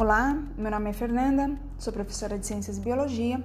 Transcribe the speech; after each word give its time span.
Olá, 0.00 0.34
meu 0.56 0.70
nome 0.70 0.88
é 0.88 0.92
Fernanda, 0.94 1.50
sou 1.78 1.92
professora 1.92 2.38
de 2.38 2.46
Ciências 2.46 2.78
e 2.78 2.80
Biologia 2.80 3.38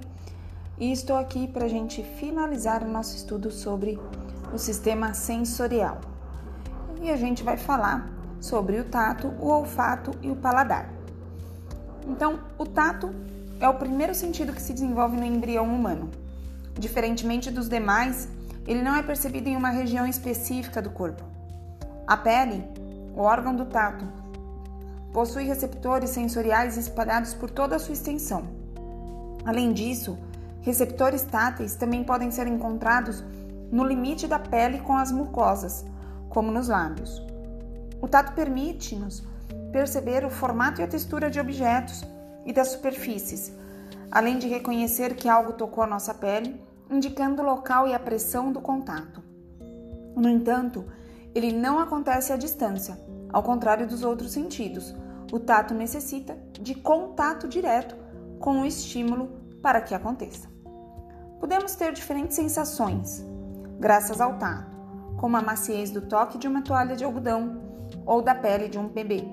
e 0.78 0.90
estou 0.90 1.14
aqui 1.18 1.46
para 1.46 1.66
a 1.66 1.68
gente 1.68 2.02
finalizar 2.02 2.82
o 2.82 2.88
nosso 2.88 3.14
estudo 3.14 3.50
sobre 3.50 4.00
o 4.54 4.56
sistema 4.56 5.12
sensorial. 5.12 6.00
E 7.02 7.10
a 7.10 7.16
gente 7.18 7.42
vai 7.42 7.58
falar 7.58 8.10
sobre 8.40 8.80
o 8.80 8.84
tato, 8.84 9.28
o 9.38 9.48
olfato 9.48 10.12
e 10.22 10.30
o 10.30 10.36
paladar. 10.36 10.88
Então, 12.08 12.40
o 12.56 12.64
tato 12.64 13.14
é 13.60 13.68
o 13.68 13.74
primeiro 13.74 14.14
sentido 14.14 14.54
que 14.54 14.62
se 14.62 14.72
desenvolve 14.72 15.18
no 15.18 15.26
embrião 15.26 15.66
humano. 15.66 16.10
Diferentemente 16.72 17.50
dos 17.50 17.68
demais, 17.68 18.30
ele 18.66 18.80
não 18.80 18.96
é 18.96 19.02
percebido 19.02 19.46
em 19.46 19.56
uma 19.58 19.68
região 19.68 20.06
específica 20.06 20.80
do 20.80 20.88
corpo. 20.88 21.22
A 22.06 22.16
pele, 22.16 22.64
o 23.14 23.20
órgão 23.20 23.54
do 23.54 23.66
tato, 23.66 24.06
possui 25.16 25.44
receptores 25.44 26.10
sensoriais 26.10 26.76
espalhados 26.76 27.32
por 27.32 27.48
toda 27.48 27.76
a 27.76 27.78
sua 27.78 27.94
extensão. 27.94 28.42
Além 29.46 29.72
disso, 29.72 30.18
receptores 30.60 31.22
táteis 31.22 31.74
também 31.74 32.04
podem 32.04 32.30
ser 32.30 32.46
encontrados 32.46 33.24
no 33.72 33.82
limite 33.82 34.26
da 34.26 34.38
pele 34.38 34.78
com 34.80 34.94
as 34.94 35.10
mucosas, 35.10 35.86
como 36.28 36.50
nos 36.50 36.68
lábios. 36.68 37.24
O 38.02 38.06
tato 38.06 38.34
permite-nos 38.34 39.26
perceber 39.72 40.22
o 40.22 40.28
formato 40.28 40.82
e 40.82 40.84
a 40.84 40.86
textura 40.86 41.30
de 41.30 41.40
objetos 41.40 42.04
e 42.44 42.52
das 42.52 42.68
superfícies, 42.68 43.50
além 44.10 44.36
de 44.36 44.48
reconhecer 44.48 45.16
que 45.16 45.30
algo 45.30 45.54
tocou 45.54 45.82
a 45.82 45.86
nossa 45.86 46.12
pele, 46.12 46.60
indicando 46.90 47.40
o 47.40 47.46
local 47.46 47.88
e 47.88 47.94
a 47.94 47.98
pressão 47.98 48.52
do 48.52 48.60
contato. 48.60 49.22
No 50.14 50.28
entanto, 50.28 50.84
ele 51.34 51.52
não 51.52 51.78
acontece 51.78 52.34
à 52.34 52.36
distância, 52.36 53.00
ao 53.32 53.42
contrário 53.42 53.86
dos 53.88 54.04
outros 54.04 54.32
sentidos. 54.32 54.94
O 55.32 55.40
tato 55.40 55.74
necessita 55.74 56.36
de 56.52 56.74
contato 56.74 57.48
direto 57.48 57.96
com 58.38 58.60
o 58.60 58.66
estímulo 58.66 59.28
para 59.62 59.80
que 59.80 59.94
aconteça. 59.94 60.48
Podemos 61.40 61.74
ter 61.74 61.92
diferentes 61.92 62.36
sensações 62.36 63.24
graças 63.78 64.20
ao 64.20 64.34
tato, 64.34 64.76
como 65.16 65.36
a 65.36 65.42
maciez 65.42 65.90
do 65.90 66.00
toque 66.00 66.38
de 66.38 66.48
uma 66.48 66.62
toalha 66.62 66.96
de 66.96 67.04
algodão 67.04 67.60
ou 68.04 68.22
da 68.22 68.34
pele 68.34 68.68
de 68.68 68.78
um 68.78 68.88
bebê, 68.88 69.24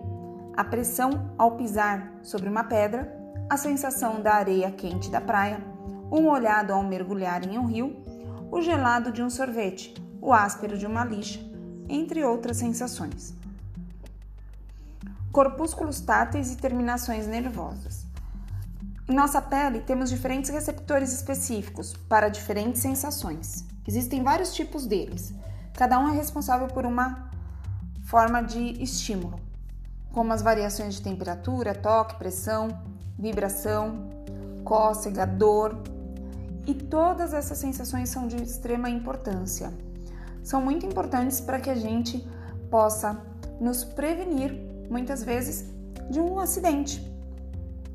a 0.55 0.63
pressão 0.63 1.33
ao 1.38 1.52
pisar 1.55 2.13
sobre 2.22 2.50
uma 2.50 2.63
pedra, 2.63 3.11
a 3.50 3.57
sensação 3.57 4.22
da 4.22 4.33
areia 4.33 4.72
quente 4.72 5.09
da 5.09 5.22
praia, 5.22 5.59
um 6.11 6.28
olhado 6.28 6.72
ao 6.72 6.83
mergulhar 6.83 7.47
em 7.47 7.57
um 7.57 7.66
rio, 7.66 7.95
o 8.52 8.61
gelado 8.61 9.11
de 9.11 9.23
um 9.23 9.30
sorvete, 9.30 9.94
o 10.22 10.31
áspero 10.31 10.78
de 10.78 10.85
uma 10.85 11.03
lixa, 11.03 11.39
entre 11.89 12.23
outras 12.23 12.57
sensações. 12.57 13.35
Corpúsculos 15.34 16.00
táteis 16.00 16.53
e 16.53 16.58
terminações 16.58 17.26
nervosas. 17.26 18.06
Em 19.09 19.16
nossa 19.16 19.42
pele 19.42 19.80
temos 19.80 20.12
diferentes 20.12 20.52
receptores 20.52 21.12
específicos 21.12 21.95
para 22.08 22.30
diferentes 22.30 22.84
sensações. 22.84 23.66
Existem 23.88 24.22
vários 24.22 24.53
tipos 24.53 24.86
deles. 24.86 25.34
Cada 25.73 25.98
um 25.98 26.08
é 26.08 26.12
responsável 26.12 26.67
por 26.67 26.86
uma 26.86 27.31
forma 28.03 28.44
de 28.44 28.80
estímulo, 28.80 29.40
como 30.12 30.31
as 30.31 30.44
variações 30.44 30.94
de 30.94 31.02
temperatura, 31.02 31.73
toque, 31.73 32.14
pressão, 32.20 32.68
vibração, 33.18 34.12
cócega, 34.64 35.25
dor. 35.25 35.81
E 36.68 36.75
todas 36.75 37.34
essas 37.34 37.58
sensações 37.58 38.08
são 38.08 38.28
de 38.28 38.36
extrema 38.36 38.88
importância. 38.88 39.73
São 40.44 40.62
muito 40.62 40.86
importantes 40.86 41.42
para 41.42 41.59
que 41.59 41.72
a 41.72 41.75
gente 41.75 42.23
possa 42.70 43.20
nos 43.59 43.84
prevenir, 43.84 44.72
muitas 44.94 45.23
vezes, 45.23 45.66
de 46.09 46.19
um 46.19 46.39
acidente, 46.39 47.02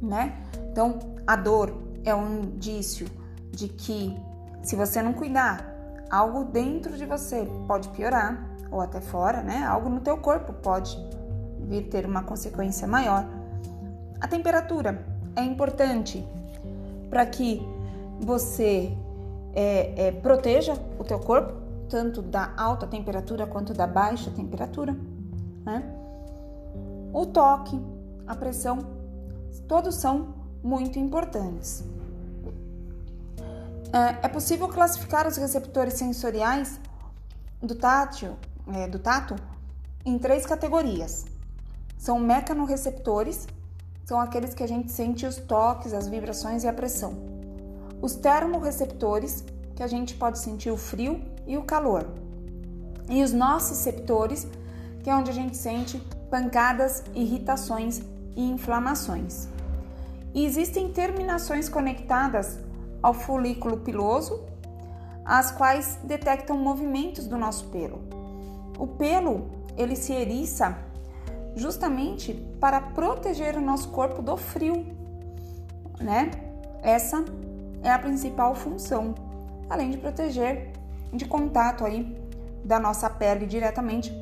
né? 0.02 0.36
Então, 0.72 0.98
a 1.24 1.36
dor 1.36 1.72
é 2.05 2.12
um 2.12 2.42
indício 2.42 3.06
de 3.52 3.68
que, 3.68 4.17
se 4.62 4.74
você 4.74 5.00
não 5.00 5.12
cuidar, 5.12 5.64
algo 6.11 6.45
dentro 6.45 6.96
de 6.96 7.06
você 7.06 7.48
pode 7.68 7.89
piorar 7.90 8.45
ou 8.70 8.80
até 8.80 9.00
fora, 9.00 9.42
né? 9.42 9.64
Algo 9.64 9.89
no 9.89 10.00
teu 10.00 10.18
corpo 10.18 10.52
pode 10.52 10.98
vir 11.61 11.84
ter 11.84 12.05
uma 12.05 12.24
consequência 12.24 12.89
maior. 12.89 13.24
A 14.20 14.27
temperatura 14.27 15.06
é 15.36 15.42
importante 15.42 16.27
para 17.08 17.24
que 17.24 17.62
você 18.20 18.92
é, 19.55 20.08
é, 20.08 20.12
proteja 20.12 20.74
o 20.98 21.05
teu 21.05 21.20
corpo 21.20 21.52
tanto 21.89 22.20
da 22.20 22.52
alta 22.56 22.86
temperatura 22.86 23.46
quanto 23.46 23.73
da 23.73 23.86
baixa 23.86 24.30
temperatura, 24.30 24.96
né? 25.64 25.98
O 27.18 27.27
toque, 27.27 27.77
a 28.29 28.36
pressão, 28.36 28.79
todos 29.67 29.96
são 29.96 30.36
muito 30.62 31.01
importantes. 31.01 31.83
É, 33.92 34.27
é 34.27 34.29
possível 34.29 34.68
classificar 34.68 35.27
os 35.27 35.36
receptores 35.36 35.95
sensoriais 35.95 36.79
do 37.61 37.74
tátil, 37.74 38.36
é, 38.73 38.86
do 38.86 39.01
tato 39.01 39.34
em 40.06 40.17
três 40.17 40.46
categorias. 40.46 41.24
São 41.98 42.20
mecanorreceptores, 42.20 43.48
são 44.05 44.20
aqueles 44.20 44.55
que 44.55 44.62
a 44.62 44.68
gente 44.68 44.92
sente 44.92 45.27
os 45.27 45.39
toques, 45.39 45.92
as 45.92 46.06
vibrações 46.06 46.62
e 46.62 46.68
a 46.68 46.73
pressão. 46.73 47.14
Os 48.00 48.14
termorreceptores, 48.14 49.45
que 49.74 49.83
a 49.83 49.89
gente 49.89 50.14
pode 50.14 50.39
sentir 50.39 50.70
o 50.70 50.77
frio 50.77 51.20
e 51.48 51.58
o 51.58 51.64
calor. 51.64 52.06
E 53.11 53.24
os 53.24 53.33
nociceptores, 53.33 54.46
que 55.02 55.11
é 55.11 55.17
onde 55.17 55.33
a 55.33 55.35
gente 55.35 55.56
sente 55.56 56.00
pancadas, 56.30 57.02
irritações 57.14 58.00
e 58.36 58.42
inflamações. 58.42 59.48
E 60.34 60.44
existem 60.44 60.92
terminações 60.92 61.68
conectadas 61.68 62.58
ao 63.02 63.14
folículo 63.14 63.78
piloso, 63.78 64.44
as 65.24 65.50
quais 65.50 65.98
detectam 66.05 66.56
movimentos 66.56 67.27
do 67.27 67.36
nosso 67.36 67.67
pelo. 67.67 68.00
O 68.78 68.86
pelo, 68.86 69.50
ele 69.77 69.96
se 69.96 70.12
eriça 70.12 70.77
justamente 71.55 72.34
para 72.61 72.80
proteger 72.80 73.56
o 73.56 73.61
nosso 73.61 73.88
corpo 73.88 74.22
do 74.22 74.36
frio, 74.36 74.86
né? 76.00 76.30
Essa 76.83 77.24
é 77.83 77.90
a 77.90 77.98
principal 77.98 78.55
função, 78.55 79.14
além 79.68 79.90
de 79.90 79.98
proteger 79.98 80.72
de 81.12 81.24
contato 81.24 81.84
aí 81.84 82.17
da 82.64 82.78
nossa 82.78 83.08
pele 83.08 83.46
diretamente 83.46 84.12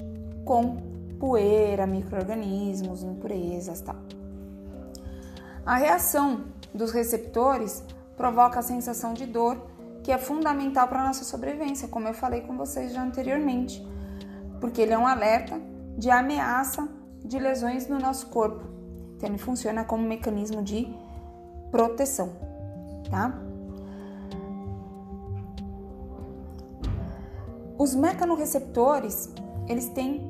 com 0.45 0.77
poeira, 1.19 1.87
microorganismos, 1.87 3.03
impurezas, 3.03 3.81
tal. 3.81 3.97
A 5.65 5.77
reação 5.77 6.45
dos 6.73 6.93
receptores 6.93 7.83
provoca 8.17 8.61
a 8.61 8.63
sensação 8.63 9.15
de 9.15 9.27
dor, 9.27 9.61
que 10.03 10.13
é 10.13 10.19
fundamental 10.19 10.87
para 10.87 11.03
a 11.03 11.07
nossa 11.07 11.25
sobrevivência, 11.25 11.89
como 11.89 12.07
eu 12.07 12.15
falei 12.15 12.43
com 12.43 12.57
vocês 12.57 12.93
já 12.93 13.03
anteriormente, 13.03 13.85
porque 14.61 14.81
ele 14.81 14.93
é 14.93 14.99
um 14.99 15.07
alerta 15.07 15.61
de 15.99 16.11
ameaça 16.11 16.89
de 17.25 17.39
lesões 17.39 17.89
no 17.89 17.99
nosso 17.99 18.29
corpo. 18.29 18.65
Então 19.17 19.29
ele 19.29 19.39
funciona 19.39 19.85
como 19.85 20.05
um 20.05 20.09
mecanismo 20.09 20.63
de 20.63 20.89
proteção, 21.71 22.31
tá? 23.11 23.43
Os 27.79 27.95
mecanorreceptores, 27.95 29.33
eles 29.69 29.89
têm 29.91 30.26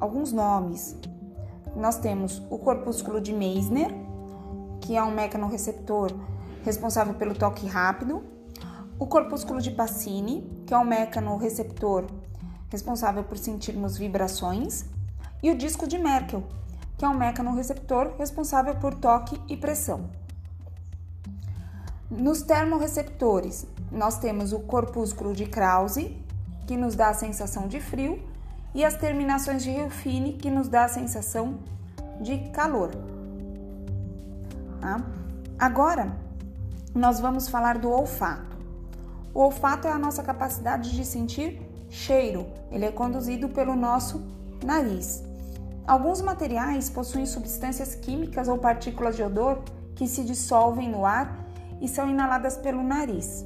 alguns 0.00 0.32
nomes. 0.32 0.96
Nós 1.76 1.98
temos 1.98 2.42
o 2.50 2.58
corpúsculo 2.58 3.20
de 3.20 3.32
Meissner, 3.32 3.94
que 4.80 4.96
é 4.96 5.02
um 5.02 5.14
mecanorreceptor 5.14 6.10
responsável 6.64 7.14
pelo 7.14 7.34
toque 7.34 7.66
rápido, 7.66 8.24
o 8.98 9.06
corpúsculo 9.06 9.60
de 9.60 9.70
Pacini, 9.70 10.50
que 10.66 10.74
é 10.74 10.78
um 10.78 10.84
mecanorreceptor 10.84 12.06
responsável 12.68 13.24
por 13.24 13.38
sentirmos 13.38 13.96
vibrações, 13.96 14.84
e 15.42 15.50
o 15.50 15.56
disco 15.56 15.86
de 15.86 15.98
Merkel, 15.98 16.42
que 16.98 17.04
é 17.04 17.08
um 17.08 17.16
mecanorreceptor 17.16 18.14
responsável 18.18 18.74
por 18.76 18.94
toque 18.94 19.40
e 19.48 19.56
pressão. 19.56 20.10
Nos 22.10 22.42
termorreceptores, 22.42 23.66
nós 23.90 24.18
temos 24.18 24.52
o 24.52 24.60
corpúsculo 24.60 25.32
de 25.32 25.46
Krause, 25.46 26.16
que 26.66 26.76
nos 26.76 26.94
dá 26.94 27.08
a 27.08 27.14
sensação 27.14 27.68
de 27.68 27.80
frio, 27.80 28.22
e 28.74 28.84
as 28.84 28.94
terminações 28.96 29.62
de 29.62 29.72
Ruffini, 29.72 30.34
que 30.34 30.50
nos 30.50 30.68
dá 30.68 30.84
a 30.84 30.88
sensação 30.88 31.58
de 32.20 32.50
calor. 32.50 32.90
Tá? 34.80 35.00
Agora, 35.58 36.12
nós 36.94 37.20
vamos 37.20 37.48
falar 37.48 37.78
do 37.78 37.90
olfato. 37.90 38.56
O 39.32 39.40
olfato 39.40 39.86
é 39.86 39.92
a 39.92 39.98
nossa 39.98 40.22
capacidade 40.22 40.94
de 40.94 41.04
sentir 41.04 41.60
cheiro. 41.88 42.46
Ele 42.70 42.84
é 42.84 42.92
conduzido 42.92 43.48
pelo 43.48 43.76
nosso 43.76 44.22
nariz. 44.64 45.22
Alguns 45.86 46.20
materiais 46.20 46.88
possuem 46.90 47.26
substâncias 47.26 47.94
químicas 47.94 48.48
ou 48.48 48.58
partículas 48.58 49.16
de 49.16 49.22
odor 49.22 49.62
que 49.94 50.06
se 50.06 50.24
dissolvem 50.24 50.88
no 50.88 51.04
ar 51.04 51.46
e 51.80 51.88
são 51.88 52.08
inaladas 52.08 52.56
pelo 52.56 52.82
nariz. 52.82 53.44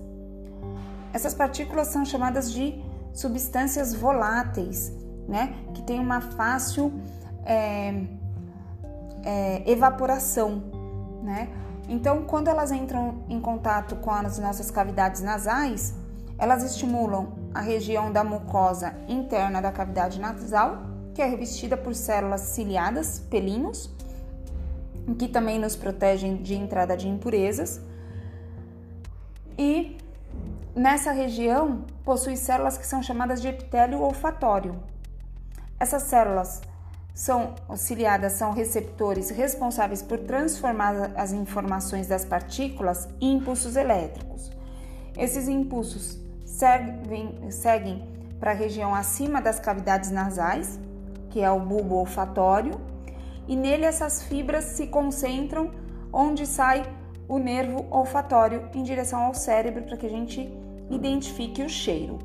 Essas 1.12 1.32
partículas 1.32 1.88
são 1.88 2.05
chamadas 2.05 2.53
de 2.53 2.82
substâncias 3.12 3.94
voláteis, 3.94 4.93
né? 5.29 5.55
Que 5.75 5.82
tem 5.82 6.00
uma 6.00 6.21
fácil 6.21 6.93
é, 7.44 8.05
é, 9.25 9.71
evaporação, 9.71 10.62
né? 11.23 11.49
Então, 11.88 12.23
quando 12.23 12.49
elas 12.49 12.73
entram 12.73 13.25
em 13.29 13.41
contato 13.41 13.97
com 13.97 14.11
as 14.11 14.38
nossas 14.38 14.71
cavidades 14.71 15.21
nasais, 15.21 15.94
elas 16.38 16.62
estimulam 16.62 17.32
a 17.53 17.61
região 17.61 18.11
da 18.11 18.25
mucosa 18.25 18.94
interna 19.06 19.61
da 19.61 19.71
cavidade 19.71 20.19
nasal, 20.19 20.82
que 21.15 21.23
é 21.23 21.26
revestida 21.26 21.76
por 21.76 21.94
células 21.94 22.41
ciliadas, 22.41 23.21
pelinhos, 23.31 23.91
que 25.19 25.29
também 25.29 25.59
nos 25.59 25.76
protegem 25.76 26.37
de 26.37 26.55
entrada 26.55 26.97
de 26.97 27.06
impurezas. 27.06 27.81
E 29.56 29.97
nessa 30.75 31.12
região 31.12 31.85
possui 32.05 32.37
células 32.37 32.76
que 32.76 32.87
são 32.87 33.03
chamadas 33.03 33.41
de 33.41 33.49
epitélio 33.49 34.00
olfatório. 34.00 34.75
Essas 35.79 36.05
células 36.05 36.62
são 37.15 37.55
ciliadas 37.76 38.32
são 38.32 38.53
receptores 38.53 39.31
responsáveis 39.31 40.03
por 40.03 40.19
transformar 40.19 41.12
as 41.15 41.32
informações 41.32 42.09
das 42.09 42.25
partículas 42.25 43.09
em 43.21 43.37
impulsos 43.37 43.76
elétricos. 43.76 44.50
Esses 45.17 45.47
impulsos 45.47 46.19
seguem, 46.44 47.50
seguem 47.50 48.03
para 48.41 48.50
a 48.50 48.55
região 48.55 48.93
acima 48.93 49.41
das 49.41 49.61
cavidades 49.61 50.11
nasais, 50.11 50.81
que 51.31 51.41
é 51.41 51.50
o 51.50 51.61
bulbo 51.61 51.94
olfatório, 51.94 52.81
e 53.47 53.55
nele 53.55 53.85
essas 53.85 54.23
fibras 54.25 54.65
se 54.65 54.88
concentram 54.88 55.71
onde 56.12 56.47
sai 56.47 56.82
o 57.29 57.38
nervo 57.38 57.87
olfatório 57.91 58.69
em 58.75 58.82
direção 58.82 59.21
ao 59.21 59.35
cérebro 59.35 59.85
para 59.85 59.97
que 59.97 60.06
a 60.06 60.11
gente 60.11 60.53
identifique 60.91 61.62
o 61.62 61.69
cheiro. 61.69 62.19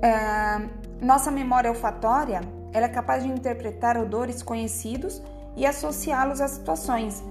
É, 0.00 0.68
nossa 1.02 1.30
memória 1.30 1.68
olfatória 1.68 2.40
ela 2.72 2.86
é 2.86 2.88
capaz 2.88 3.22
de 3.22 3.28
interpretar 3.28 3.98
odores 3.98 4.42
conhecidos 4.42 5.20
e 5.56 5.66
associá-los 5.66 6.40
a 6.40 6.48
situações. 6.48 7.22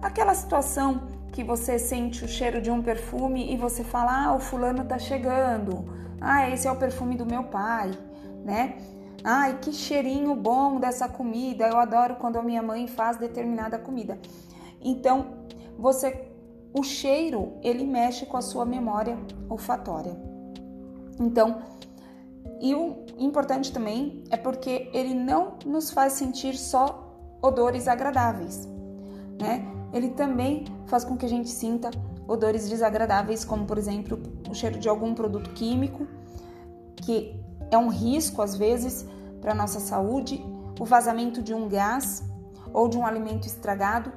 Aquela 0.00 0.34
situação 0.34 1.02
que 1.32 1.44
você 1.44 1.78
sente 1.78 2.24
o 2.24 2.28
cheiro 2.28 2.62
de 2.62 2.70
um 2.70 2.80
perfume 2.82 3.52
e 3.52 3.56
você 3.56 3.84
fala: 3.84 4.26
"Ah, 4.26 4.34
o 4.34 4.38
fulano 4.38 4.84
tá 4.84 4.98
chegando. 4.98 5.84
Ah, 6.20 6.48
esse 6.48 6.66
é 6.66 6.72
o 6.72 6.76
perfume 6.76 7.16
do 7.16 7.26
meu 7.26 7.44
pai", 7.44 7.90
né? 8.44 8.76
Ai, 9.22 9.58
que 9.60 9.72
cheirinho 9.72 10.34
bom 10.34 10.78
dessa 10.78 11.08
comida. 11.08 11.66
Eu 11.66 11.78
adoro 11.78 12.16
quando 12.16 12.36
a 12.36 12.42
minha 12.42 12.62
mãe 12.62 12.86
faz 12.86 13.16
determinada 13.16 13.78
comida. 13.78 14.18
Então, 14.80 15.26
você 15.76 16.30
o 16.72 16.82
cheiro, 16.82 17.54
ele 17.62 17.84
mexe 17.84 18.24
com 18.26 18.36
a 18.36 18.42
sua 18.42 18.64
memória 18.64 19.18
olfatória. 19.48 20.14
Então, 21.18 21.62
e 22.60 22.74
o 22.74 23.04
importante 23.18 23.72
também 23.72 24.24
é 24.30 24.36
porque 24.36 24.88
ele 24.92 25.14
não 25.14 25.54
nos 25.64 25.90
faz 25.90 26.14
sentir 26.14 26.56
só 26.56 27.14
odores 27.42 27.86
agradáveis, 27.86 28.66
né? 29.40 29.66
Ele 29.92 30.10
também 30.10 30.64
faz 30.86 31.04
com 31.04 31.16
que 31.16 31.26
a 31.26 31.28
gente 31.28 31.48
sinta 31.48 31.90
odores 32.26 32.68
desagradáveis, 32.68 33.44
como 33.44 33.66
por 33.66 33.78
exemplo 33.78 34.20
o 34.50 34.54
cheiro 34.54 34.78
de 34.78 34.88
algum 34.88 35.14
produto 35.14 35.50
químico, 35.50 36.06
que 36.96 37.38
é 37.70 37.78
um 37.78 37.88
risco 37.88 38.42
às 38.42 38.56
vezes 38.56 39.06
para 39.40 39.54
nossa 39.54 39.78
saúde, 39.78 40.44
o 40.80 40.84
vazamento 40.84 41.42
de 41.42 41.54
um 41.54 41.68
gás 41.68 42.22
ou 42.72 42.88
de 42.88 42.98
um 42.98 43.06
alimento 43.06 43.46
estragado, 43.46 44.12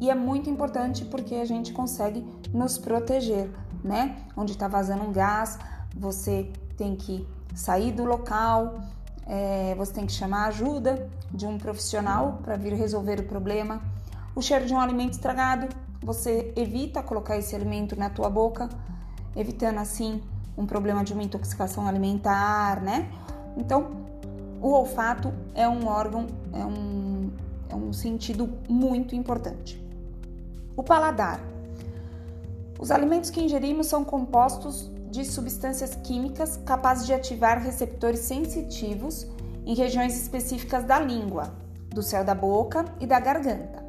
e 0.00 0.10
é 0.10 0.14
muito 0.14 0.50
importante 0.50 1.04
porque 1.04 1.36
a 1.36 1.44
gente 1.44 1.72
consegue 1.72 2.26
nos 2.52 2.78
proteger, 2.78 3.50
né? 3.84 4.16
Onde 4.36 4.52
está 4.52 4.66
vazando 4.66 5.04
um 5.04 5.12
gás, 5.12 5.58
você 5.96 6.50
tem 6.76 6.96
que 6.96 7.26
sair 7.54 7.92
do 7.92 8.04
local, 8.04 8.80
é, 9.26 9.74
você 9.76 9.92
tem 9.92 10.06
que 10.06 10.12
chamar 10.12 10.44
a 10.44 10.48
ajuda 10.48 11.08
de 11.30 11.46
um 11.46 11.58
profissional 11.58 12.40
para 12.42 12.56
vir 12.56 12.72
resolver 12.74 13.20
o 13.20 13.24
problema. 13.24 13.82
O 14.34 14.42
cheiro 14.42 14.66
de 14.66 14.74
um 14.74 14.80
alimento 14.80 15.12
estragado, 15.12 15.68
você 16.02 16.52
evita 16.56 17.02
colocar 17.02 17.36
esse 17.36 17.54
alimento 17.54 17.96
na 17.96 18.10
tua 18.10 18.28
boca, 18.28 18.68
evitando 19.36 19.78
assim 19.78 20.22
um 20.56 20.66
problema 20.66 21.04
de 21.04 21.12
uma 21.12 21.22
intoxicação 21.22 21.86
alimentar, 21.86 22.82
né? 22.82 23.10
Então, 23.56 23.90
o 24.60 24.68
olfato 24.68 25.32
é 25.54 25.68
um 25.68 25.86
órgão, 25.86 26.26
é 26.52 26.64
um, 26.64 27.30
é 27.68 27.74
um 27.74 27.92
sentido 27.92 28.48
muito 28.68 29.14
importante. 29.14 29.82
O 30.76 30.82
paladar. 30.82 31.40
Os 32.78 32.90
alimentos 32.90 33.30
que 33.30 33.40
ingerimos 33.40 33.86
são 33.86 34.04
compostos 34.04 34.91
de 35.12 35.26
substâncias 35.26 35.94
químicas 35.94 36.58
capazes 36.64 37.04
de 37.04 37.12
ativar 37.12 37.62
receptores 37.62 38.20
sensitivos 38.20 39.26
em 39.66 39.74
regiões 39.74 40.16
específicas 40.16 40.84
da 40.84 40.98
língua, 40.98 41.52
do 41.90 42.02
céu 42.02 42.24
da 42.24 42.34
boca 42.34 42.86
e 42.98 43.06
da 43.06 43.20
garganta. 43.20 43.84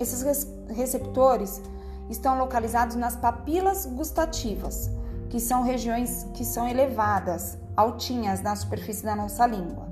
Esses 0.00 0.48
receptores 0.68 1.62
estão 2.10 2.36
localizados 2.36 2.96
nas 2.96 3.14
papilas 3.14 3.86
gustativas, 3.86 4.90
que 5.30 5.38
são 5.38 5.62
regiões 5.62 6.26
que 6.34 6.44
são 6.44 6.66
elevadas, 6.66 7.56
altinhas 7.76 8.42
na 8.42 8.56
superfície 8.56 9.04
da 9.04 9.14
nossa 9.14 9.46
língua. 9.46 9.86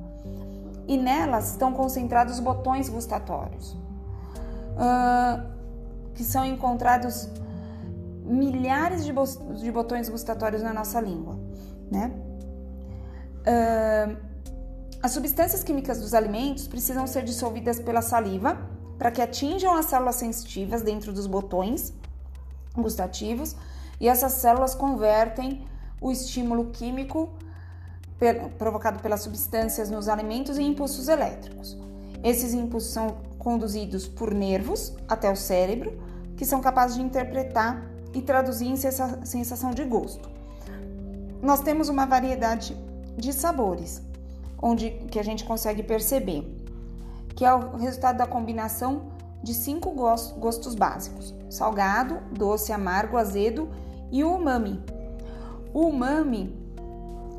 E 0.88 0.99
nelas 0.99 1.52
estão 1.52 1.73
concentrados 1.73 2.40
botões 2.40 2.88
gustatórios, 2.88 3.76
que 6.12 6.25
são 6.25 6.44
encontrados 6.44 7.29
milhares 8.32 9.05
de, 9.05 9.12
de 9.61 9.70
botões 9.70 10.08
gustatórios 10.08 10.62
na 10.62 10.73
nossa 10.73 11.00
língua, 11.00 11.38
né? 11.90 12.11
Uh, 13.43 14.17
as 15.02 15.11
substâncias 15.11 15.62
químicas 15.64 16.00
dos 16.00 16.14
alimentos 16.14 16.67
precisam 16.69 17.06
ser 17.06 17.25
dissolvidas 17.25 17.81
pela 17.81 18.00
saliva 18.00 18.56
para 18.99 19.11
que 19.11 19.20
atinjam 19.20 19.75
as 19.75 19.87
células 19.87 20.14
sensitivas 20.17 20.81
dentro 20.81 21.12
dos 21.12 21.26
botões 21.26 21.93
gustativos 22.75 23.56
e 24.00 24.08
essas 24.08 24.32
células 24.32 24.75
convertem 24.75 25.67
o 26.00 26.11
estímulo 26.11 26.70
químico 26.70 27.31
provocado 28.56 29.00
pelas 29.00 29.23
substâncias 29.23 29.90
nos 29.90 30.08
alimentos 30.08 30.56
em 30.56 30.69
impulsos 30.69 31.08
elétricos. 31.08 31.76
Esses 32.23 32.55
impulsos 32.55 32.93
são 32.93 33.17
conduzidos 33.38 34.06
por 34.06 34.32
nervos 34.32 34.94
até 35.08 35.29
o 35.29 35.34
cérebro, 35.34 36.00
que 36.37 36.44
são 36.44 36.61
capazes 36.61 36.96
de 36.96 37.02
interpretar 37.02 37.84
e 38.14 38.23
traduzir 38.23 38.67
em 38.67 38.76
sensação 38.76 39.70
de 39.70 39.85
gosto. 39.85 40.31
Nós 41.43 41.61
temos 41.61 41.88
uma 41.88 42.06
variedade 42.06 42.76
de 43.17 43.32
sabores, 43.32 44.03
onde 44.61 44.91
que 45.11 45.19
a 45.19 45.23
gente 45.25 45.44
consegue 45.44 45.82
perceber 45.82 46.63
que 47.34 47.44
é 47.44 47.53
o 47.53 47.77
resultado 47.77 48.19
da 48.19 48.27
combinação 48.27 49.13
de 49.43 49.55
cinco 49.55 49.91
gostos 49.91 50.75
básicos: 50.75 51.34
salgado, 51.51 52.20
doce, 52.32 52.72
amargo, 52.72 53.17
azedo 53.17 53.69
e 54.10 54.22
o 54.22 54.34
umami. 54.34 54.81
O 55.75 55.87
umami 55.87 56.63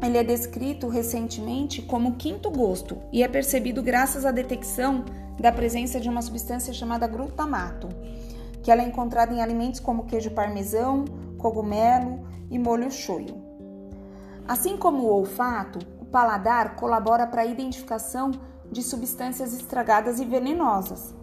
ele 0.01 0.17
é 0.17 0.23
descrito 0.23 0.89
recentemente 0.89 1.81
como 1.81 2.15
quinto 2.15 2.51
gosto 2.51 2.97
e 3.11 3.23
é 3.23 3.27
percebido 3.27 3.81
graças 3.81 4.25
à 4.25 4.31
detecção 4.31 5.05
da 5.39 5.51
presença 5.51 5.99
de 5.99 6.09
uma 6.09 6.21
substância 6.21 6.73
chamada 6.73 7.07
glutamato 7.07 7.87
que 8.63 8.71
ela 8.71 8.81
é 8.81 8.87
encontrada 8.87 9.33
em 9.33 9.41
alimentos 9.41 9.81
como 9.81 10.05
queijo 10.05 10.31
parmesão, 10.31 11.03
cogumelo 11.37 12.25
e 12.49 12.57
molho 12.57 12.89
shoyu. 12.89 13.35
Assim 14.47 14.77
como 14.77 15.03
o 15.03 15.11
olfato, 15.11 15.79
o 16.01 16.05
paladar 16.05 16.75
colabora 16.75 17.27
para 17.27 17.41
a 17.41 17.45
identificação 17.45 18.31
de 18.71 18.81
substâncias 18.81 19.53
estragadas 19.53 20.19
e 20.19 20.25
venenosas. 20.25 21.13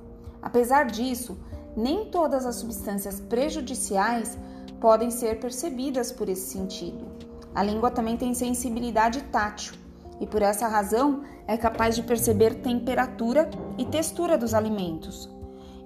Apesar 0.42 0.84
disso, 0.84 1.38
nem 1.76 2.10
todas 2.10 2.44
as 2.44 2.56
substâncias 2.56 3.20
prejudiciais 3.20 4.38
podem 4.80 5.10
ser 5.10 5.40
percebidas 5.40 6.12
por 6.12 6.28
esse 6.28 6.52
sentido. 6.52 7.06
A 7.54 7.62
língua 7.62 7.90
também 7.90 8.16
tem 8.16 8.34
sensibilidade 8.34 9.22
tátil 9.24 9.74
e, 10.20 10.26
por 10.26 10.42
essa 10.42 10.68
razão, 10.68 11.22
é 11.46 11.56
capaz 11.56 11.96
de 11.96 12.02
perceber 12.02 12.56
temperatura 12.56 13.50
e 13.78 13.84
textura 13.84 14.38
dos 14.38 14.54
alimentos, 14.54 15.28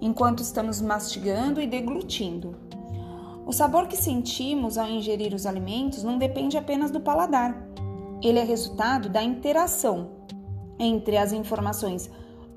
enquanto 0.04 0.42
estamos 0.42 0.82
mastigando 0.82 1.62
e 1.62 1.66
deglutindo. 1.66 2.54
O 3.46 3.52
sabor 3.52 3.88
que 3.88 3.96
sentimos 3.96 4.76
ao 4.76 4.86
ingerir 4.86 5.32
os 5.32 5.46
alimentos 5.46 6.02
não 6.02 6.18
depende 6.18 6.58
apenas 6.58 6.90
do 6.90 7.00
paladar. 7.00 7.56
Ele 8.22 8.38
é 8.38 8.44
resultado 8.44 9.08
da 9.08 9.22
interação 9.22 10.10
entre 10.78 11.16
as 11.16 11.32
informações 11.32 12.10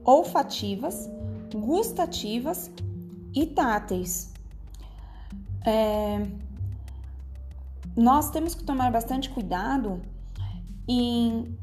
olfativas, 0.04 1.10
gustativas 1.56 2.70
e 3.34 3.46
táteis. 3.46 4.34
É... 5.66 6.28
Nós 7.96 8.30
temos 8.30 8.54
que 8.54 8.64
tomar 8.66 8.92
bastante 8.92 9.30
cuidado 9.30 10.02
em 10.86 11.58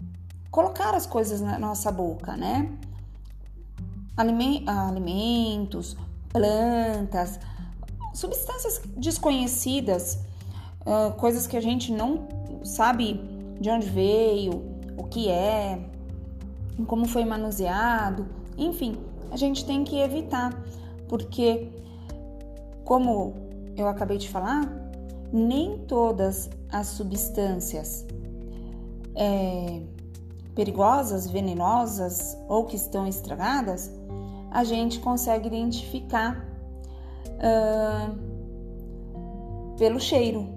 colocar 0.51 0.95
as 0.95 1.05
coisas 1.05 1.43
na 1.43 1.59
nossa 1.59 1.93
boca, 1.93 2.39
né? 2.39 2.73
Alimentos, 4.17 5.97
plantas, 6.33 7.39
substâncias 8.13 8.83
desconhecidas, 8.97 10.19
coisas 11.19 11.47
que 11.47 11.57
a 11.57 11.61
gente 11.61 11.93
não 11.93 12.29
sabe 12.63 13.21
de 13.61 13.71
onde 13.71 13.89
veio, 13.89 14.53
o 14.97 15.05
que 15.05 15.29
é, 15.29 15.79
como 16.87 17.07
foi 17.07 17.25
manuseado, 17.25 18.27
enfim, 18.57 18.97
a 19.31 19.37
gente 19.37 19.65
tem 19.65 19.85
que 19.85 19.99
evitar, 19.99 20.53
porque, 21.09 21.69
como 22.85 23.35
eu 23.77 23.89
acabei 23.89 24.19
de 24.19 24.29
falar, 24.29 24.63
nem 25.33 25.79
todas 25.79 26.49
as 26.71 26.89
substâncias 26.89 28.07
é, 29.17 29.83
perigosas, 30.55 31.29
venenosas 31.29 32.37
ou 32.49 32.65
que 32.65 32.77
estão 32.77 33.07
estragadas, 33.07 33.91
a 34.51 34.63
gente 34.63 35.01
consegue 35.01 35.49
identificar 35.49 36.47
uh, 37.35 38.17
pelo 39.77 39.99
cheiro, 39.99 40.49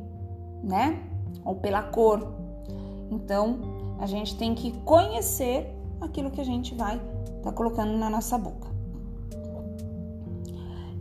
né? 0.64 1.04
Ou 1.44 1.56
pela 1.56 1.82
cor. 1.82 2.36
Então, 3.10 3.60
a 4.00 4.06
gente 4.06 4.38
tem 4.38 4.54
que 4.54 4.72
conhecer 4.82 5.76
aquilo 6.00 6.30
que 6.30 6.42
a 6.42 6.46
gente 6.46 6.76
vai 6.76 6.98
estar 6.98 7.42
tá 7.42 7.52
colocando 7.52 7.98
na 7.98 8.10
nossa 8.10 8.38
boca. 8.38 8.68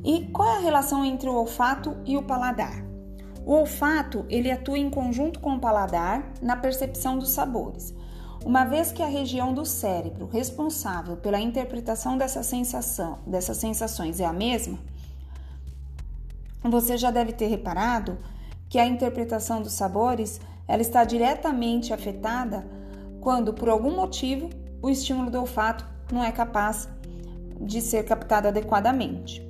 E 0.03 0.27
qual 0.29 0.49
é 0.49 0.57
a 0.59 0.61
relação 0.61 1.05
entre 1.05 1.29
o 1.29 1.35
olfato 1.35 1.97
e 2.05 2.17
o 2.17 2.23
paladar? 2.23 2.85
O 3.45 3.53
olfato, 3.53 4.25
ele 4.29 4.51
atua 4.51 4.79
em 4.79 4.89
conjunto 4.89 5.41
com 5.41 5.55
o 5.55 5.61
paladar 5.61 6.33
na 6.41 6.57
percepção 6.57 7.19
dos 7.19 7.31
sabores. 7.31 7.95
Uma 8.47 8.65
vez 8.65 8.93
que 8.93 9.03
a 9.03 9.09
região 9.09 9.53
do 9.53 9.67
cérebro 9.67 10.29
responsável 10.33 11.17
pela 11.17 11.41
interpretação 11.41 12.17
dessa 12.17 12.45
sensação, 12.45 13.19
dessas 13.27 13.57
sensações 13.57 14.21
é 14.21 14.25
a 14.25 14.33
mesma, 14.33 14.79
você 16.63 16.97
já 16.97 17.11
deve 17.11 17.33
ter 17.33 17.49
reparado 17.49 18.17
que 18.69 18.79
a 18.79 18.87
interpretação 18.87 19.61
dos 19.61 19.73
sabores 19.73 20.41
ela 20.69 20.81
está 20.81 21.03
diretamente 21.03 21.93
afetada 21.93 22.65
quando, 23.21 23.53
por 23.53 23.69
algum 23.69 23.97
motivo, 23.97 24.49
o 24.81 24.89
estímulo 24.89 25.29
do 25.29 25.41
olfato 25.41 25.85
não 26.13 26.23
é 26.23 26.31
capaz 26.31 26.89
de 27.61 27.81
ser 27.81 28.05
captado 28.05 28.47
adequadamente. 28.47 29.45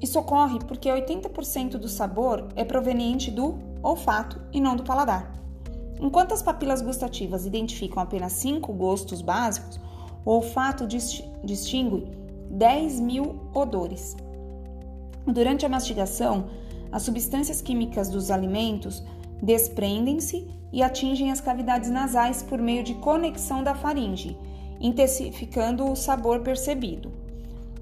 Isso 0.00 0.18
ocorre 0.18 0.60
porque 0.60 0.88
80% 0.88 1.72
do 1.72 1.90
sabor 1.90 2.48
é 2.56 2.64
proveniente 2.64 3.30
do 3.30 3.58
olfato 3.82 4.40
e 4.50 4.62
não 4.62 4.76
do 4.76 4.82
paladar. 4.82 5.41
Enquanto 6.02 6.32
as 6.32 6.42
papilas 6.42 6.82
gustativas 6.82 7.46
identificam 7.46 8.02
apenas 8.02 8.32
5 8.32 8.72
gostos 8.72 9.22
básicos, 9.22 9.78
o 10.24 10.32
olfato 10.32 10.84
distingue 10.84 12.08
10 12.50 12.98
mil 12.98 13.36
odores. 13.54 14.16
Durante 15.24 15.64
a 15.64 15.68
mastigação, 15.68 16.46
as 16.90 17.02
substâncias 17.02 17.62
químicas 17.62 18.08
dos 18.08 18.32
alimentos 18.32 19.00
desprendem-se 19.40 20.50
e 20.72 20.82
atingem 20.82 21.30
as 21.30 21.40
cavidades 21.40 21.88
nasais 21.88 22.42
por 22.42 22.58
meio 22.58 22.82
de 22.82 22.94
conexão 22.94 23.62
da 23.62 23.72
faringe, 23.72 24.36
intensificando 24.80 25.88
o 25.88 25.94
sabor 25.94 26.40
percebido. 26.40 27.12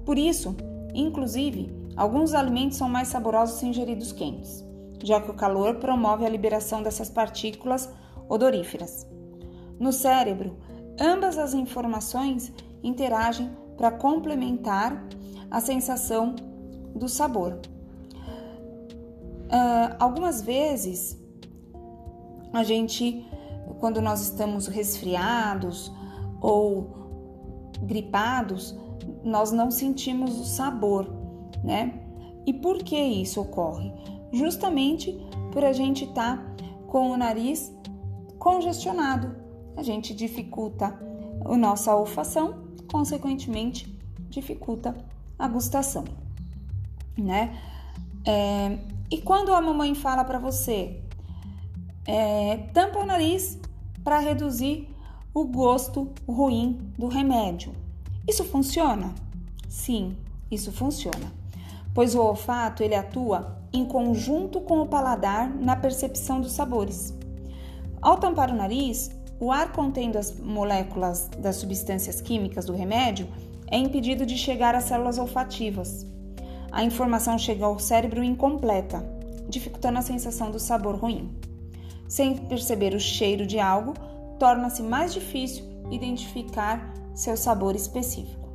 Por 0.05 0.19
isso, 0.19 0.55
inclusive, 0.93 1.73
alguns 1.97 2.35
alimentos 2.35 2.77
são 2.77 2.87
mais 2.87 3.07
saborosos 3.07 3.57
se 3.57 3.65
ingeridos 3.65 4.11
quentes, 4.11 4.63
já 5.03 5.19
que 5.19 5.31
o 5.31 5.35
calor 5.35 5.77
promove 5.77 6.23
a 6.23 6.29
liberação 6.29 6.83
dessas 6.83 7.09
partículas 7.09 7.89
odoríferas. 8.31 9.05
No 9.77 9.91
cérebro, 9.91 10.57
ambas 10.99 11.37
as 11.37 11.53
informações 11.53 12.53
interagem 12.81 13.51
para 13.75 13.91
complementar 13.91 15.05
a 15.49 15.59
sensação 15.59 16.33
do 16.95 17.09
sabor. 17.09 17.59
Uh, 19.47 19.95
algumas 19.99 20.41
vezes, 20.41 21.21
a 22.53 22.63
gente, 22.63 23.27
quando 23.81 24.01
nós 24.01 24.21
estamos 24.21 24.67
resfriados 24.67 25.91
ou 26.39 26.89
gripados, 27.81 28.77
nós 29.25 29.51
não 29.51 29.69
sentimos 29.69 30.39
o 30.39 30.45
sabor, 30.45 31.05
né? 31.63 31.99
E 32.45 32.53
por 32.53 32.77
que 32.77 32.97
isso 32.97 33.41
ocorre? 33.41 33.91
Justamente 34.31 35.19
por 35.51 35.65
a 35.65 35.73
gente 35.73 36.05
estar 36.05 36.37
tá 36.37 36.65
com 36.87 37.11
o 37.11 37.17
nariz 37.17 37.75
congestionado. 38.41 39.35
A 39.77 39.83
gente 39.83 40.15
dificulta 40.15 40.99
a 41.45 41.55
nossa 41.55 41.95
olfação, 41.95 42.63
consequentemente, 42.91 43.87
dificulta 44.29 44.97
a 45.37 45.47
gustação 45.47 46.03
né? 47.17 47.57
É, 48.25 48.77
e 49.09 49.19
quando 49.21 49.53
a 49.53 49.61
mamãe 49.61 49.93
fala 49.95 50.23
para 50.23 50.39
você, 50.39 50.99
é, 52.05 52.57
tampa 52.73 52.99
o 52.99 53.05
nariz 53.05 53.59
para 54.03 54.19
reduzir 54.19 54.87
o 55.33 55.45
gosto 55.45 56.09
ruim 56.27 56.91
do 56.97 57.07
remédio. 57.07 57.73
Isso 58.27 58.43
funciona? 58.43 59.13
Sim, 59.67 60.15
isso 60.49 60.71
funciona. 60.71 61.31
Pois 61.93 62.15
o 62.15 62.21
olfato 62.21 62.83
ele 62.83 62.95
atua 62.95 63.57
em 63.73 63.85
conjunto 63.85 64.61
com 64.61 64.81
o 64.81 64.87
paladar 64.87 65.49
na 65.49 65.75
percepção 65.75 66.41
dos 66.41 66.51
sabores. 66.51 67.13
Ao 68.01 68.17
tampar 68.17 68.49
o 68.49 68.55
nariz, 68.55 69.11
o 69.39 69.51
ar 69.51 69.71
contendo 69.71 70.17
as 70.17 70.37
moléculas 70.37 71.29
das 71.37 71.57
substâncias 71.57 72.21
químicas 72.21 72.65
do 72.65 72.73
remédio 72.73 73.27
é 73.67 73.77
impedido 73.77 74.25
de 74.25 74.37
chegar 74.37 74.75
às 74.75 74.85
células 74.85 75.17
olfativas 75.17 76.05
a 76.71 76.83
informação 76.85 77.37
chega 77.37 77.65
ao 77.65 77.77
cérebro 77.77 78.23
incompleta, 78.23 79.03
dificultando 79.49 79.99
a 79.99 80.01
sensação 80.01 80.49
do 80.49 80.57
sabor 80.57 80.95
ruim. 80.95 81.29
Sem 82.07 82.37
perceber 82.37 82.93
o 82.93 82.99
cheiro 82.99 83.45
de 83.45 83.59
algo, 83.59 83.93
torna-se 84.39 84.81
mais 84.81 85.13
difícil 85.13 85.65
identificar 85.91 86.93
seu 87.13 87.35
sabor 87.35 87.75
específico. 87.75 88.49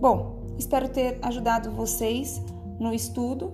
Bom, 0.00 0.54
espero 0.56 0.88
ter 0.88 1.18
ajudado 1.22 1.72
vocês 1.72 2.40
no 2.78 2.94
estudo 2.94 3.52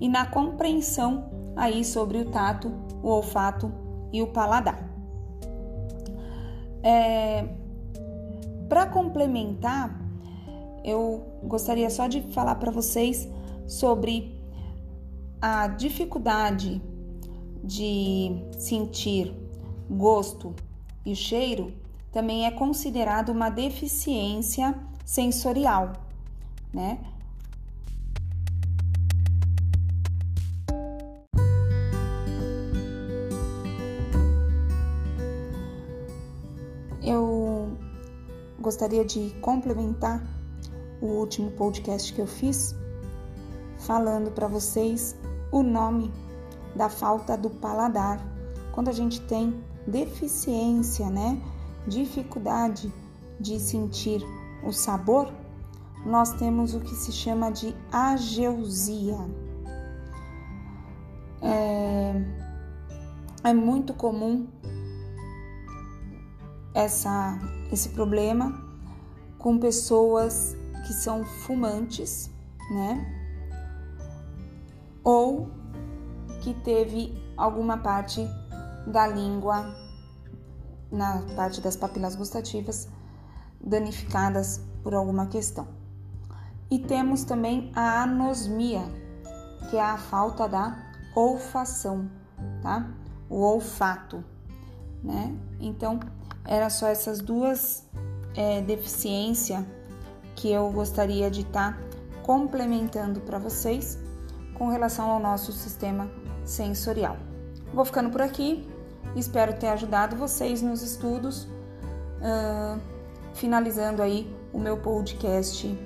e 0.00 0.08
na 0.08 0.24
compreensão 0.24 1.28
aí 1.56 1.84
sobre 1.84 2.18
o 2.18 2.30
tato, 2.30 2.72
o 3.02 3.08
olfato 3.08 3.72
e 4.12 4.22
o 4.22 4.26
paladar. 4.28 4.88
É, 6.82 7.44
Para 8.68 8.86
complementar, 8.86 10.00
eu 10.84 11.22
gostaria 11.44 11.88
só 11.90 12.06
de 12.06 12.22
falar 12.32 12.56
para 12.56 12.70
vocês 12.70 13.28
sobre 13.66 14.40
a 15.40 15.68
dificuldade 15.68 16.82
de 17.64 18.36
sentir 18.58 19.34
gosto 19.88 20.54
e 21.04 21.14
cheiro 21.14 21.72
também 22.12 22.46
é 22.46 22.50
considerado 22.50 23.30
uma 23.30 23.48
deficiência 23.48 24.78
sensorial, 25.04 25.94
né? 26.72 26.98
Gostaria 38.72 39.04
de 39.04 39.28
complementar 39.42 40.26
o 40.98 41.04
último 41.04 41.50
podcast 41.50 42.10
que 42.10 42.22
eu 42.22 42.26
fiz, 42.26 42.74
falando 43.80 44.30
para 44.30 44.48
vocês 44.48 45.14
o 45.50 45.62
nome 45.62 46.10
da 46.74 46.88
falta 46.88 47.36
do 47.36 47.50
paladar. 47.50 48.18
Quando 48.72 48.88
a 48.88 48.92
gente 48.92 49.20
tem 49.20 49.62
deficiência, 49.86 51.10
né, 51.10 51.38
dificuldade 51.86 52.90
de 53.38 53.60
sentir 53.60 54.24
o 54.64 54.72
sabor, 54.72 55.30
nós 56.06 56.32
temos 56.32 56.74
o 56.74 56.80
que 56.80 56.94
se 56.94 57.12
chama 57.12 57.52
de 57.52 57.76
ageusia. 57.92 59.18
É, 61.42 62.14
é 63.44 63.52
muito 63.52 63.92
comum 63.92 64.46
essa, 66.74 67.38
esse 67.70 67.90
problema 67.90 68.62
com 69.38 69.58
pessoas 69.58 70.56
que 70.86 70.92
são 70.92 71.24
fumantes, 71.24 72.30
né? 72.70 73.18
Ou 75.04 75.50
que 76.40 76.54
teve 76.54 77.12
alguma 77.36 77.78
parte 77.78 78.26
da 78.86 79.06
língua, 79.06 79.74
na 80.90 81.22
parte 81.36 81.60
das 81.60 81.76
papilas 81.76 82.14
gustativas, 82.14 82.88
danificadas 83.60 84.60
por 84.82 84.94
alguma 84.94 85.26
questão. 85.26 85.66
E 86.70 86.78
temos 86.78 87.24
também 87.24 87.70
a 87.74 88.02
anosmia, 88.02 88.82
que 89.70 89.76
é 89.76 89.82
a 89.82 89.98
falta 89.98 90.48
da 90.48 90.76
olfação, 91.14 92.10
tá? 92.62 92.90
O 93.28 93.40
olfato, 93.40 94.24
né? 95.02 95.36
Então, 95.60 96.00
era 96.44 96.68
só 96.70 96.88
essas 96.88 97.20
duas 97.20 97.86
é, 98.36 98.60
deficiências 98.60 99.64
que 100.34 100.50
eu 100.50 100.70
gostaria 100.70 101.30
de 101.30 101.42
estar 101.42 101.72
tá 101.72 101.78
complementando 102.22 103.20
para 103.20 103.38
vocês 103.38 103.98
com 104.54 104.68
relação 104.68 105.10
ao 105.10 105.20
nosso 105.20 105.52
sistema 105.52 106.10
sensorial. 106.44 107.16
Vou 107.72 107.84
ficando 107.84 108.10
por 108.10 108.20
aqui, 108.20 108.68
espero 109.16 109.54
ter 109.54 109.68
ajudado 109.68 110.16
vocês 110.16 110.62
nos 110.62 110.82
estudos, 110.82 111.44
uh, 111.44 112.80
finalizando 113.34 114.02
aí 114.02 114.32
o 114.52 114.58
meu 114.58 114.76
podcast 114.76 115.78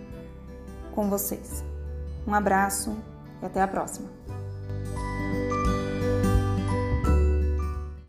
com 0.95 1.09
vocês. 1.09 1.65
Um 2.27 2.35
abraço 2.35 2.97
e 3.43 3.47
até 3.47 3.63
a 3.63 3.69
próxima. 3.69 4.36